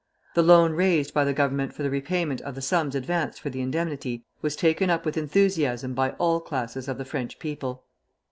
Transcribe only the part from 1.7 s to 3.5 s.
for the repayment of the sums advanced